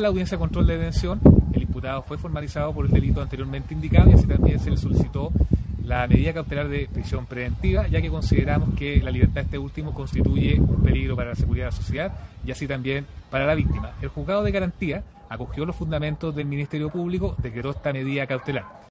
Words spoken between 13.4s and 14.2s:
la víctima. El